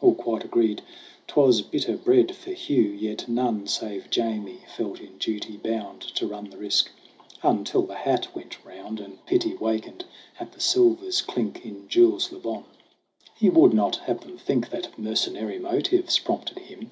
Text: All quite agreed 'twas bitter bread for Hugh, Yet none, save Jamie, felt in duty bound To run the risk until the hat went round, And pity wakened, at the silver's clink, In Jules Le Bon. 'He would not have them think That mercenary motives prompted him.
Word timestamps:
All 0.00 0.16
quite 0.16 0.42
agreed 0.44 0.82
'twas 1.28 1.62
bitter 1.62 1.96
bread 1.96 2.34
for 2.34 2.50
Hugh, 2.50 2.90
Yet 2.90 3.28
none, 3.28 3.68
save 3.68 4.10
Jamie, 4.10 4.58
felt 4.76 4.98
in 5.00 5.16
duty 5.18 5.56
bound 5.58 6.00
To 6.16 6.26
run 6.26 6.50
the 6.50 6.56
risk 6.56 6.90
until 7.44 7.82
the 7.82 7.94
hat 7.94 8.34
went 8.34 8.56
round, 8.64 8.98
And 8.98 9.24
pity 9.26 9.54
wakened, 9.54 10.04
at 10.40 10.50
the 10.50 10.60
silver's 10.60 11.22
clink, 11.22 11.64
In 11.64 11.86
Jules 11.86 12.32
Le 12.32 12.40
Bon. 12.40 12.64
'He 13.36 13.48
would 13.48 13.72
not 13.72 13.94
have 13.94 14.22
them 14.22 14.36
think 14.38 14.70
That 14.70 14.98
mercenary 14.98 15.60
motives 15.60 16.18
prompted 16.18 16.58
him. 16.58 16.90